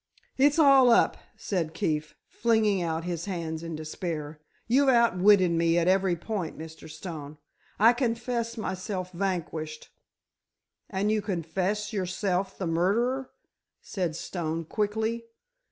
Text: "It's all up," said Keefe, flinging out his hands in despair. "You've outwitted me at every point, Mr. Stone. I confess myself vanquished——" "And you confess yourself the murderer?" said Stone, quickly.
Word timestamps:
"It's 0.35 0.57
all 0.57 0.89
up," 0.89 1.15
said 1.37 1.75
Keefe, 1.75 2.15
flinging 2.27 2.81
out 2.81 3.03
his 3.03 3.25
hands 3.25 3.61
in 3.61 3.75
despair. 3.75 4.39
"You've 4.65 4.89
outwitted 4.89 5.51
me 5.51 5.77
at 5.77 5.87
every 5.87 6.15
point, 6.15 6.57
Mr. 6.57 6.89
Stone. 6.89 7.37
I 7.77 7.93
confess 7.93 8.57
myself 8.57 9.11
vanquished——" 9.11 9.91
"And 10.89 11.11
you 11.11 11.21
confess 11.21 11.93
yourself 11.93 12.57
the 12.57 12.65
murderer?" 12.65 13.29
said 13.83 14.15
Stone, 14.15 14.65
quickly. 14.65 15.25